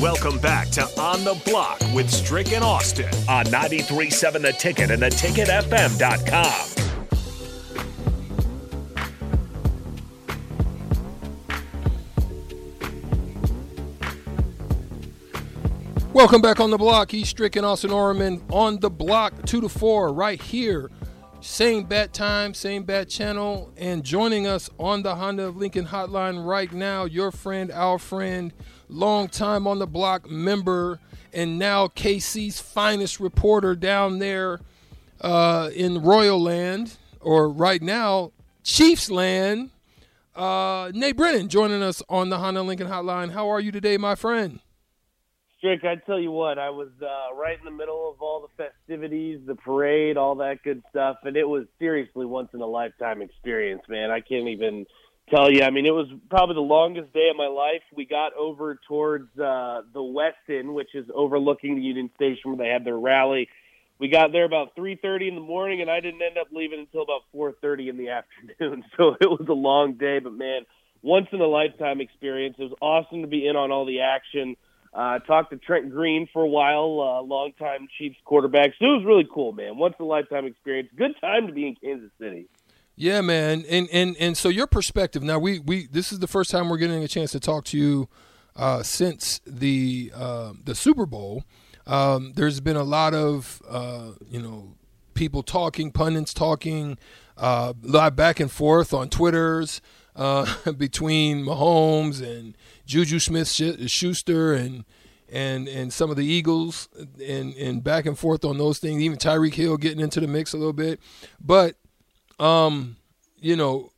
[0.00, 5.02] Welcome back to On the Block with Strick and Austin on 93.7 The Ticket and
[5.02, 6.76] theticketfm.com.
[16.12, 17.10] Welcome back on the block.
[17.10, 20.90] He's Strick and Austin Orman on the block, two to four, right here.
[21.46, 26.44] Same bat time, same bat channel, and joining us on the Honda of Lincoln hotline
[26.44, 28.52] right now, your friend, our friend,
[28.88, 30.98] long time on the block member,
[31.32, 34.58] and now KC's finest reporter down there
[35.20, 38.32] uh, in Royal Land, or right now,
[38.64, 39.70] Chiefs Land.
[40.34, 43.30] Uh, Nate Brennan joining us on the Honda Lincoln hotline.
[43.30, 44.58] How are you today, my friend?
[45.58, 48.64] Strick, I tell you what, I was uh, right in the middle of all the
[48.64, 53.22] festivities, the parade, all that good stuff, and it was seriously once in a lifetime
[53.22, 54.10] experience, man.
[54.10, 54.84] I can't even
[55.30, 55.62] tell you.
[55.62, 57.82] I mean, it was probably the longest day of my life.
[57.94, 62.68] We got over towards uh, the Westin, which is overlooking the Union Station where they
[62.68, 63.48] had their rally.
[63.98, 67.00] We got there about 3:30 in the morning, and I didn't end up leaving until
[67.00, 68.08] about 4:30 in the
[68.60, 68.84] afternoon.
[68.98, 70.66] So it was a long day, but man,
[71.02, 72.56] once in a lifetime experience.
[72.58, 74.56] It was awesome to be in on all the action.
[74.96, 78.70] Uh, talked to Trent Green for a while, uh, longtime Chiefs quarterback.
[78.78, 79.76] So it was really cool, man.
[79.76, 80.88] Once in a lifetime experience.
[80.96, 82.48] Good time to be in Kansas City.
[82.94, 83.66] Yeah, man.
[83.68, 85.22] And and and so your perspective.
[85.22, 87.76] Now we we this is the first time we're getting a chance to talk to
[87.76, 88.08] you
[88.56, 91.44] uh, since the uh, the Super Bowl.
[91.86, 94.76] Um, there's been a lot of uh, you know
[95.12, 96.96] people talking, pundits talking,
[97.36, 97.74] uh,
[98.10, 99.82] back and forth on Twitters
[100.16, 104.84] uh, between Mahomes and Juju Smith Schuster and
[105.28, 106.88] and and some of the Eagles
[107.24, 109.02] and and back and forth on those things.
[109.02, 111.00] Even Tyreek Hill getting into the mix a little bit,
[111.40, 111.76] but
[112.38, 112.96] um,
[113.38, 113.92] you know,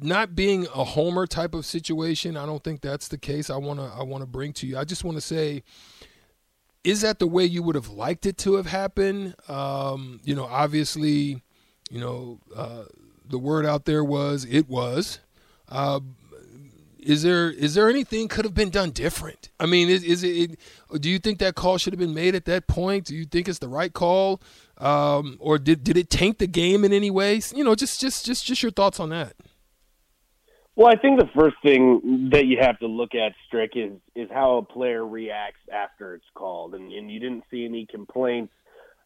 [0.00, 3.50] not being a homer type of situation, I don't think that's the case.
[3.50, 4.78] I wanna I wanna bring to you.
[4.78, 5.62] I just want to say.
[6.84, 9.34] Is that the way you would have liked it to have happened?
[9.48, 11.42] Um, you know, obviously,
[11.90, 12.84] you know, uh,
[13.28, 15.18] the word out there was it was.
[15.68, 16.00] Uh,
[16.98, 19.50] is there is there anything could have been done different?
[19.60, 20.58] I mean, is, is it?
[21.00, 23.06] Do you think that call should have been made at that point?
[23.06, 24.40] Do you think it's the right call,
[24.78, 27.40] um, or did did it tank the game in any way?
[27.54, 29.34] You know, just just just just your thoughts on that.
[30.74, 34.28] Well, I think the first thing that you have to look at, Strick, is is
[34.30, 38.52] how a player reacts after it's called, and, and you didn't see any complaints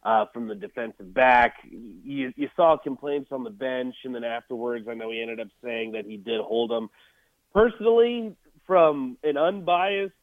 [0.03, 1.57] uh, from the defensive back.
[1.71, 5.49] You, you saw complaints on the bench, and then afterwards, I know he ended up
[5.63, 6.91] saying that he did hold him
[7.53, 10.15] personally, from an unbiased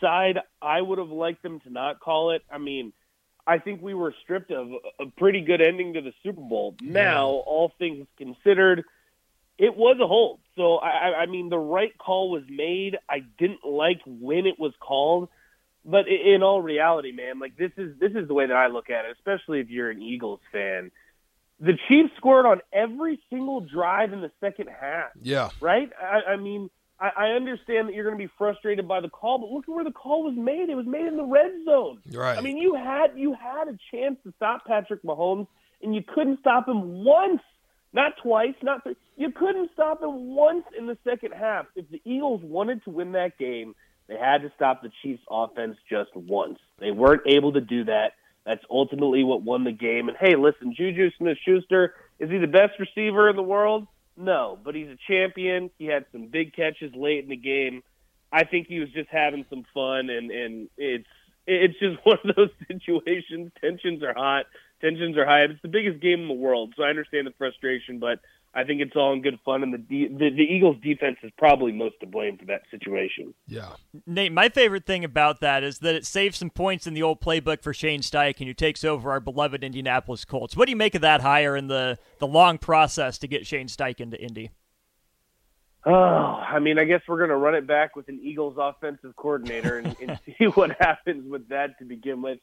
[0.00, 2.42] side, I would have liked them to not call it.
[2.50, 2.92] I mean,
[3.46, 4.68] I think we were stripped of
[5.00, 6.76] a pretty good ending to the Super Bowl.
[6.82, 8.84] Now, all things considered,
[9.56, 10.40] it was a hold.
[10.54, 12.98] So, I, I mean, the right call was made.
[13.08, 15.30] I didn't like when it was called,
[15.88, 18.90] but in all reality, man, like this is this is the way that I look
[18.90, 19.16] at it.
[19.16, 20.90] Especially if you're an Eagles fan,
[21.60, 25.10] the Chiefs scored on every single drive in the second half.
[25.22, 25.48] Yeah.
[25.60, 25.90] Right?
[25.98, 26.68] I, I mean,
[27.00, 29.74] I, I understand that you're going to be frustrated by the call, but look at
[29.74, 30.68] where the call was made.
[30.68, 32.00] It was made in the red zone.
[32.12, 32.36] Right.
[32.36, 35.46] I mean, you had you had a chance to stop Patrick Mahomes,
[35.82, 37.40] and you couldn't stop him once.
[37.94, 38.96] Not twice, not three.
[39.16, 41.64] You couldn't stop him once in the second half.
[41.74, 43.74] If the Eagles wanted to win that game,
[44.08, 46.58] they had to stop the Chiefs' offense just once.
[46.78, 48.12] They weren't able to do that.
[48.46, 50.08] That's ultimately what won the game.
[50.08, 53.86] And hey, listen, Juju Smith Schuster, is he the best receiver in the world?
[54.16, 55.70] No, but he's a champion.
[55.78, 57.82] He had some big catches late in the game.
[58.32, 61.06] I think he was just having some fun and, and it's
[61.46, 63.52] it's just one of those situations.
[63.60, 64.46] Tensions are hot,
[64.80, 65.42] tensions are high.
[65.42, 68.20] It's the biggest game in the world, so I understand the frustration, but
[68.54, 71.70] I think it's all in good fun, and the, the the Eagles' defense is probably
[71.70, 73.34] most to blame for that situation.
[73.46, 73.74] Yeah,
[74.06, 77.20] Nate, my favorite thing about that is that it saves some points in the old
[77.20, 80.56] playbook for Shane Steichen, who takes over our beloved Indianapolis Colts.
[80.56, 83.68] What do you make of that hire and the the long process to get Shane
[83.68, 84.50] Steichen to Indy?
[85.84, 89.14] Oh, I mean, I guess we're going to run it back with an Eagles offensive
[89.16, 92.38] coordinator and, and see what happens with that to begin with.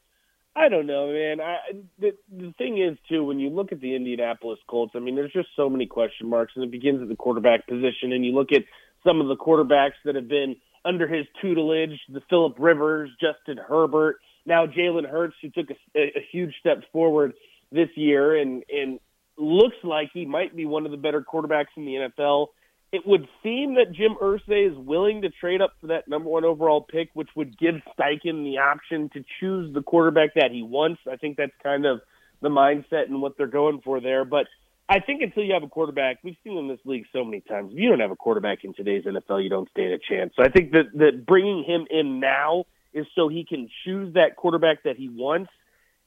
[0.56, 1.40] I don't know, man.
[1.40, 1.56] I
[1.98, 5.32] the the thing is too when you look at the Indianapolis Colts, I mean, there's
[5.32, 8.12] just so many question marks, and it begins at the quarterback position.
[8.12, 8.62] And you look at
[9.06, 14.16] some of the quarterbacks that have been under his tutelage, the Philip Rivers, Justin Herbert,
[14.46, 17.34] now Jalen Hurts, who took a, a huge step forward
[17.70, 18.98] this year, and and
[19.36, 22.48] looks like he might be one of the better quarterbacks in the NFL
[22.92, 26.44] it would seem that Jim Irsay is willing to trade up for that number one
[26.44, 31.00] overall pick, which would give Steichen the option to choose the quarterback that he wants.
[31.10, 32.00] I think that's kind of
[32.40, 34.24] the mindset and what they're going for there.
[34.24, 34.46] But
[34.88, 37.72] I think until you have a quarterback, we've seen in this league so many times.
[37.72, 40.32] If you don't have a quarterback in today's NFL, you don't stand a chance.
[40.36, 44.36] So I think that that bringing him in now is so he can choose that
[44.36, 45.50] quarterback that he wants.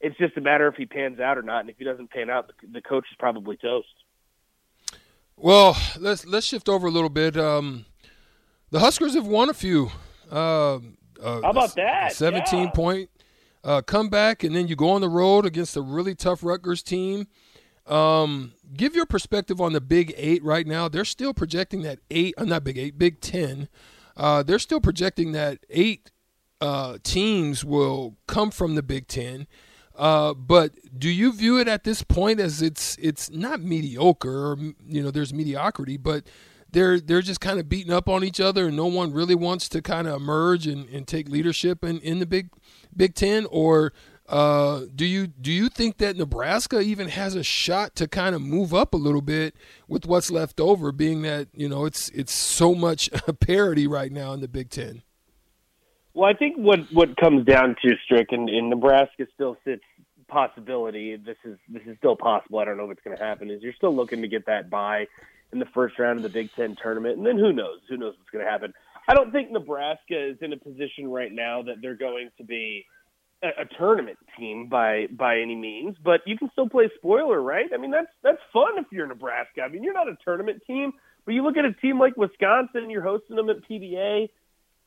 [0.00, 2.30] It's just a matter if he pans out or not, and if he doesn't pan
[2.30, 3.86] out, the, the coach is probably toast.
[5.42, 7.34] Well, let's let's shift over a little bit.
[7.34, 7.86] Um,
[8.70, 9.90] the Huskers have won a few.
[10.30, 10.80] Uh, uh,
[11.22, 12.12] How about that?
[12.12, 12.70] Seventeen yeah.
[12.72, 13.10] point
[13.64, 17.26] uh, comeback, and then you go on the road against a really tough Rutgers team.
[17.86, 20.88] Um, give your perspective on the Big Eight right now.
[20.88, 23.68] They're still projecting that eight, uh, not Big Eight, Big Ten.
[24.18, 26.10] Uh, they're still projecting that eight
[26.60, 29.46] uh, teams will come from the Big Ten.
[30.00, 34.52] Uh, but do you view it at this point as it's it's not mediocre?
[34.52, 34.56] Or,
[34.86, 36.24] you know, there's mediocrity, but
[36.70, 39.68] they're they're just kind of beating up on each other, and no one really wants
[39.68, 42.48] to kind of emerge and, and take leadership in, in the Big
[42.96, 43.44] Big Ten.
[43.50, 43.92] Or
[44.26, 48.40] uh, do you do you think that Nebraska even has a shot to kind of
[48.40, 49.54] move up a little bit
[49.86, 53.10] with what's left over, being that you know it's it's so much
[53.40, 55.02] parity right now in the Big Ten?
[56.14, 59.84] Well, I think what what comes down to Strick and, and Nebraska still sits
[60.30, 61.16] possibility.
[61.16, 62.58] This is this is still possible.
[62.58, 63.50] I don't know what's going to happen.
[63.50, 65.06] Is you're still looking to get that bye
[65.52, 67.80] in the first round of the Big Ten tournament, and then who knows?
[67.88, 68.72] Who knows what's going to happen?
[69.08, 72.86] I don't think Nebraska is in a position right now that they're going to be
[73.42, 77.70] a, a tournament team by by any means, but you can still play spoiler, right?
[77.74, 79.62] I mean, that's that's fun if you're Nebraska.
[79.62, 80.92] I mean, you're not a tournament team,
[81.24, 84.30] but you look at a team like Wisconsin, you're hosting them at PBA.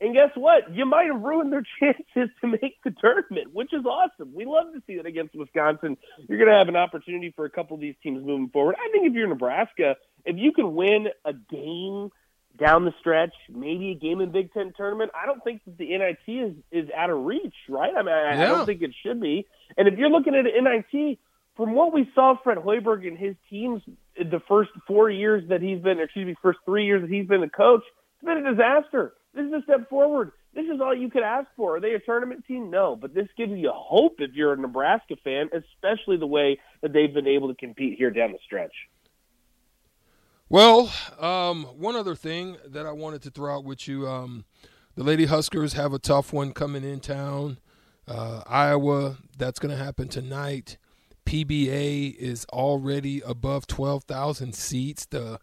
[0.01, 0.75] And guess what?
[0.75, 4.33] You might have ruined their chances to make the tournament, which is awesome.
[4.33, 5.97] We love to see that against Wisconsin.
[6.27, 8.75] You're going to have an opportunity for a couple of these teams moving forward.
[8.77, 9.95] I think if you're Nebraska,
[10.25, 12.09] if you can win a game
[12.57, 15.97] down the stretch, maybe a game in Big Ten tournament, I don't think that the
[15.97, 17.93] NIT is is out of reach, right?
[17.95, 18.43] I mean, I, yeah.
[18.43, 19.47] I don't think it should be.
[19.77, 21.17] And if you're looking at an NIT,
[21.55, 23.81] from what we saw Fred Hoiberg and his teams
[24.17, 27.43] the first four years that he's been, excuse me, first three years that he's been
[27.43, 27.83] a coach,
[28.15, 29.13] it's been a disaster.
[29.33, 30.31] This is a step forward.
[30.53, 31.77] This is all you could ask for.
[31.77, 32.69] Are they a tournament team?
[32.69, 36.93] No, but this gives you hope if you're a Nebraska fan, especially the way that
[36.93, 38.73] they've been able to compete here down the stretch.
[40.49, 44.45] Well, um, one other thing that I wanted to throw out with you um,
[44.95, 47.57] the Lady Huskers have a tough one coming in town.
[48.07, 50.77] Uh, Iowa, that's going to happen tonight.
[51.25, 55.05] PBA is already above 12,000 seats.
[55.07, 55.39] The,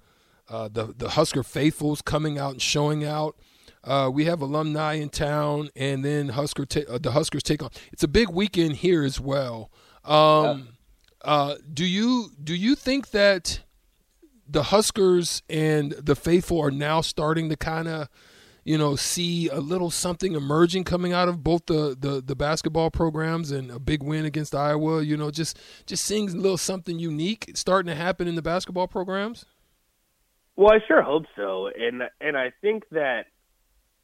[0.49, 3.37] uh, the, the Husker faithfuls coming out and showing out.
[3.83, 7.71] Uh, we have alumni in town, and then Husker ta- uh, the Huskers take on.
[7.93, 9.71] It's a big weekend here as well.
[10.05, 10.69] Um,
[11.25, 11.55] yeah.
[11.73, 13.61] do you do you think that
[14.51, 18.09] the Huskers and the faithful are now starting to kind of,
[18.65, 22.91] you know, see a little something emerging coming out of both the, the, the basketball
[22.91, 25.03] programs and a big win against Iowa.
[25.03, 28.89] You know, just just seeing a little something unique starting to happen in the basketball
[28.89, 29.47] programs.
[30.57, 33.27] Well, I sure hope so, and and I think that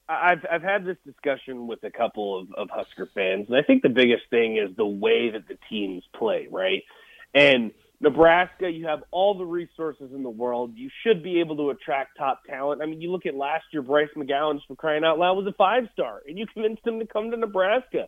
[0.08, 3.82] I've I've had this discussion with a couple of, of Husker fans, and I think
[3.82, 6.82] the biggest thing is the way that the teams play, right?
[7.35, 10.73] And Nebraska, you have all the resources in the world.
[10.76, 12.82] You should be able to attract top talent.
[12.82, 15.53] I mean, you look at last year, Bryce McGowens, for crying out loud, was a
[15.53, 18.06] five star, and you convinced him to come to Nebraska.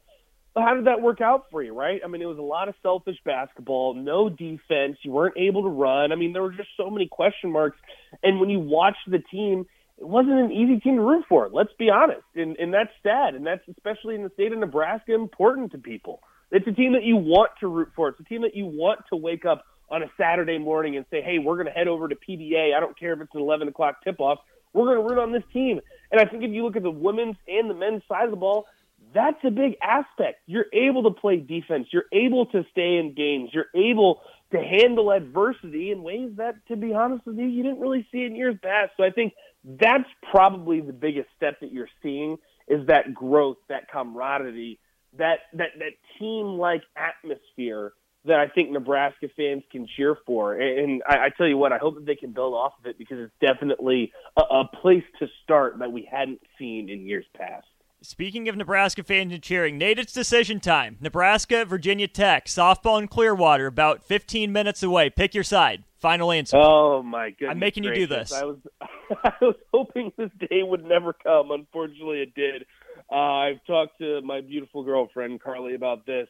[0.55, 2.01] But how did that work out for you, right?
[2.05, 4.99] I mean, it was a lot of selfish basketball, no defense.
[5.03, 6.11] You weren't able to run.
[6.13, 7.79] I mean, there were just so many question marks.
[8.23, 9.67] And when you watch the team,
[9.99, 11.51] it wasn't an easy team to root for.
[11.53, 15.15] Let's be honest, and and that's sad, and that's especially in the state of Nebraska
[15.15, 16.21] important to people.
[16.51, 18.09] It's a team that you want to root for.
[18.09, 21.23] It's a team that you want to wake up on a Saturday morning and say,
[21.23, 22.75] hey, we're going to head over to PBA.
[22.75, 24.39] I don't care if it's an 11 o'clock tip off.
[24.73, 25.81] We're going to root on this team.
[26.11, 28.37] And I think if you look at the women's and the men's side of the
[28.37, 28.67] ball,
[29.15, 30.41] that's a big aspect.
[30.47, 31.89] You're able to play defense.
[31.93, 33.51] You're able to stay in games.
[33.53, 34.21] You're able
[34.53, 38.25] to handle adversity in ways that, to be honest with you, you didn't really see
[38.25, 38.93] in years past.
[38.97, 39.33] So I think
[39.65, 42.39] that's probably the biggest step that you're seeing
[42.69, 44.79] is that growth, that camaraderie,
[45.17, 47.93] that that that team like atmosphere
[48.25, 50.55] that I think Nebraska fans can cheer for.
[50.55, 52.99] And I, I, tell you what, I hope that they can build off of it
[52.99, 57.67] because it's definitely a, a place to start that we hadn't seen in years past.
[58.01, 60.99] Speaking of Nebraska fans and cheering, Nate, it's decision time.
[61.01, 65.11] Nebraska, Virginia Tech, softball in Clearwater, about 15 minutes away.
[65.11, 65.83] Pick your side.
[65.99, 66.57] Final answer.
[66.57, 67.51] Oh my goodness!
[67.51, 68.01] I'm making gracious.
[68.01, 68.33] you do this.
[68.33, 68.59] I was,
[69.25, 71.51] I was hoping this day would never come.
[71.51, 72.65] Unfortunately, it did.
[73.11, 76.29] Uh, I've talked to my beautiful girlfriend Carly about this,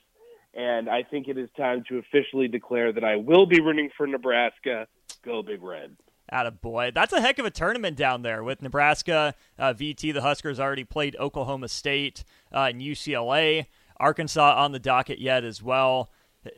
[0.54, 4.06] and I think it is time to officially declare that I will be rooting for
[4.06, 4.86] Nebraska.
[5.24, 5.96] Go Big Red.
[6.30, 6.92] Atta boy.
[6.94, 10.12] That's a heck of a tournament down there with Nebraska, uh, VT.
[10.12, 13.66] The Huskers already played Oklahoma State uh, and UCLA.
[13.98, 16.10] Arkansas on the docket yet as well.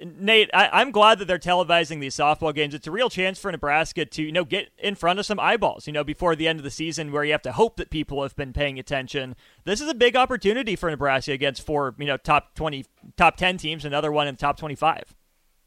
[0.04, 2.74] Nate, I, am glad that they're televising these softball games.
[2.74, 5.86] It's a real chance for Nebraska to, you know, get in front of some eyeballs,
[5.86, 8.22] you know, before the end of the season where you have to hope that people
[8.22, 9.34] have been paying attention.
[9.64, 12.84] This is a big opportunity for Nebraska against four, you know, top 20,
[13.16, 15.14] top 10 teams, another one in the top 25.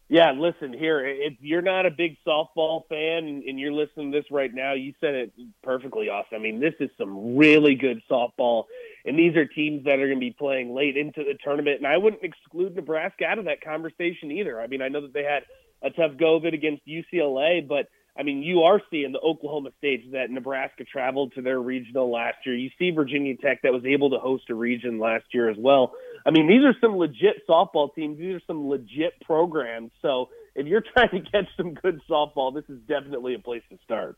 [0.09, 1.03] Yeah, listen here.
[1.03, 4.93] If you're not a big softball fan and you're listening to this right now, you
[5.01, 6.37] said it perfectly, Austin.
[6.37, 8.65] I mean, this is some really good softball,
[9.05, 11.77] and these are teams that are going to be playing late into the tournament.
[11.77, 14.61] And I wouldn't exclude Nebraska out of that conversation either.
[14.61, 15.43] I mean, I know that they had
[15.81, 19.71] a tough go of it against UCLA, but I mean, you are seeing the Oklahoma
[19.79, 22.55] states that Nebraska traveled to their regional last year.
[22.55, 25.93] You see Virginia Tech that was able to host a region last year as well.
[26.25, 28.19] I mean, these are some legit softball teams.
[28.19, 29.91] These are some legit programs.
[30.01, 33.77] So if you're trying to catch some good softball, this is definitely a place to
[33.83, 34.17] start.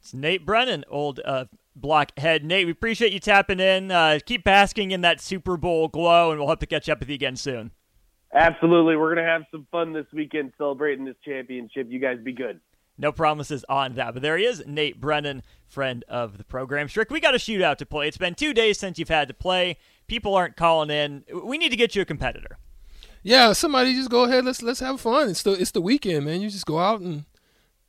[0.00, 2.44] It's Nate Brennan, old uh, blockhead.
[2.44, 3.90] Nate, we appreciate you tapping in.
[3.90, 7.08] Uh, keep basking in that Super Bowl glow, and we'll hope to catch up with
[7.08, 7.70] you again soon.
[8.32, 8.96] Absolutely.
[8.96, 11.86] We're going to have some fun this weekend celebrating this championship.
[11.90, 12.60] You guys be good.
[12.98, 14.12] No promises on that.
[14.14, 16.88] But there he is, Nate Brennan, friend of the program.
[16.88, 18.08] Strick, we got a shootout to play.
[18.08, 19.78] It's been two days since you've had to play.
[20.08, 21.24] People aren't calling in.
[21.44, 22.58] We need to get you a competitor.
[23.22, 24.44] Yeah, somebody just go ahead.
[24.44, 25.28] Let's let's have fun.
[25.28, 26.40] It's the it's the weekend, man.
[26.40, 27.24] You just go out and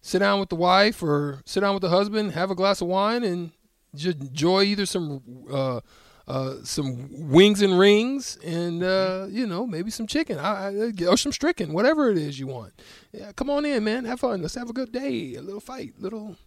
[0.01, 2.87] sit down with the wife or sit down with the husband, have a glass of
[2.87, 3.51] wine, and
[3.95, 5.79] just enjoy either some uh,
[6.27, 11.17] uh, some wings and rings, and uh, you know maybe some chicken I, I, or
[11.17, 12.73] some stricken, whatever it is you want.
[13.11, 14.05] Yeah, come on in, man.
[14.05, 14.41] Have fun.
[14.41, 15.35] Let's have a good day.
[15.35, 16.37] A little fight, little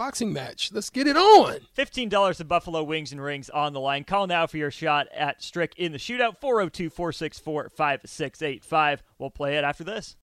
[0.00, 0.72] boxing match.
[0.72, 1.58] Let's get it on.
[1.76, 4.02] $15 of Buffalo Wings and Rings on the line.
[4.04, 6.40] Call now for your shot at Strick in the shootout.
[6.40, 9.02] 402 464 5685.
[9.18, 10.16] We'll play it after this.